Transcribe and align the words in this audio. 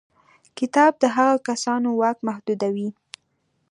کتاب 0.57 0.91
د 1.01 1.03
هغو 1.15 1.37
کسانو 1.47 1.87
واک 1.99 2.17
محدودوي. 2.27 2.89